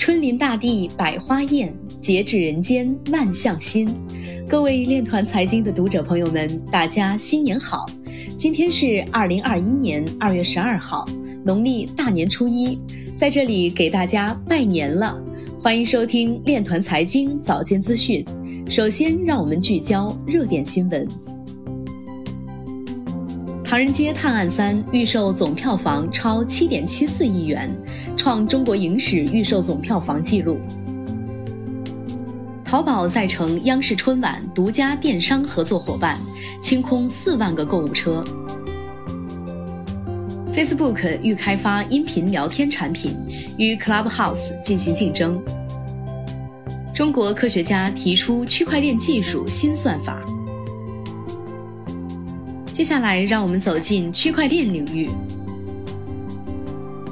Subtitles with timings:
[0.00, 3.94] 春临大地百花艳，节至人间万象新。
[4.48, 7.84] 各位链团财经的读者朋友们，大家新年好！
[8.34, 11.06] 今天是二零二一年二月十二号，
[11.44, 12.78] 农历大年初一，
[13.14, 15.22] 在这里给大家拜年了。
[15.60, 18.24] 欢迎收听链团财经早间资讯。
[18.70, 21.06] 首先，让我们聚焦热点新闻。
[23.70, 27.72] 《唐人街探案三》预售总票房超七点七四亿元，
[28.16, 30.58] 创中国影史预售总票房纪录。
[32.64, 36.18] 淘宝再成央视春晚独家电商合作伙伴，
[36.60, 38.24] 清空四万个购物车。
[40.52, 43.16] Facebook 欲开发音频聊天产品，
[43.56, 45.40] 与 Clubhouse 进行竞争。
[46.92, 50.20] 中国科学家提出区块链技术新算法。
[52.72, 55.10] 接下来，让我们走进区块链领域。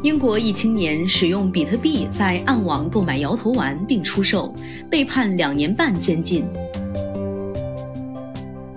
[0.03, 4.55] 英国一青年使用比特币在暗网购买摇头丸并出售，
[4.89, 6.45] 被判两年半监禁。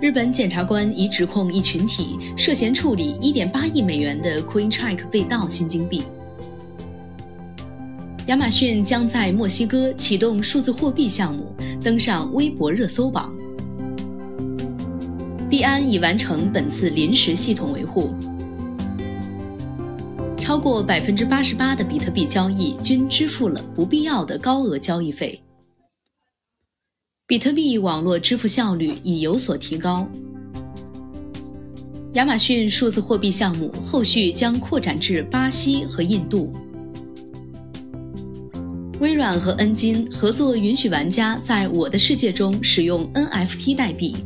[0.00, 6.02] 日本检察官已指控一群体涉嫌处理1.8亿美元的 Coincheck 被盗新金币。
[8.26, 13.32] 亚马逊将在墨西哥启动数字货币项目，登上微博热搜榜。
[15.52, 18.14] 币安已完成本次临时系统维护，
[20.38, 25.38] 超过百分之八十八的比特币交易均支付了不必要的高额交易费。
[27.26, 30.08] 比特币网络支付效率已有所提高。
[32.14, 36.50] 亚马逊数字货币项目后续将扩展至巴西和印度。
[39.00, 44.16] 微软和恩金合作，允许玩家在我的世界中使用 NFT 代币。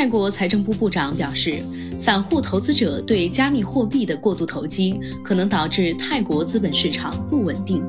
[0.00, 1.62] 泰国财政部部长表示，
[1.98, 7.84] 散户投资者对加密货币的过度投机可能导致泰国资本市场不稳定。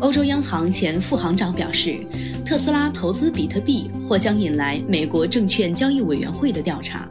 [0.00, 1.98] 欧洲央行前副行长表示，
[2.44, 7.08] 特斯拉投资比特币或将引来美国证券交易委员会的调查。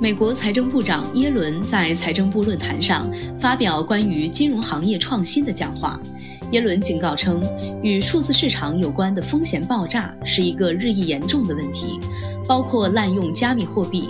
[0.00, 3.06] 美国财政部长耶伦在财政部论坛上
[3.38, 6.00] 发表关于金融行业创新的讲话。
[6.52, 7.38] 耶伦警告称，
[7.82, 12.00] 与数字市场有关的风险爆炸是一个日益严重的问题，
[12.48, 14.08] 包括滥用加密货币。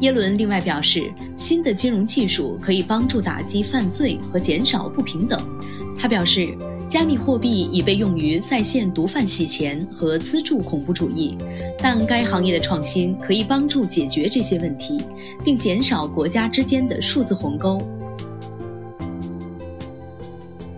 [0.00, 5.40] 耶伦另外表示，新的金融技术可以帮助打击犯罪和减少不平等。
[5.96, 6.52] 他表示，
[6.88, 11.36] 加密货币已被用于在线毒贩洗钱和资助恐怖主义，
[11.78, 15.02] 但该行业的创新可以帮助解决这些问题，
[15.44, 17.80] 并减少国家之间的数字鸿沟。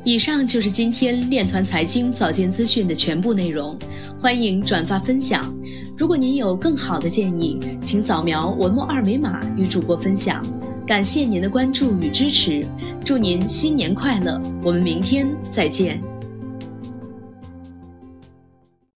[0.03, 3.79] 以上就是今天链团财经早间资讯的全部内容，
[4.19, 5.55] 欢迎转发分享。
[5.97, 10.43] 如果您有更好的建议，请扫描文末二维码与主播分享。
[10.91, 12.67] 感谢您的关注与支持，
[13.05, 14.43] 祝您新年快乐！
[14.61, 16.10] 我们明天再见。